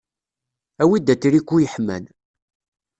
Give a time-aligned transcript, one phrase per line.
[0.81, 2.03] Awi-d atriku yeḥman.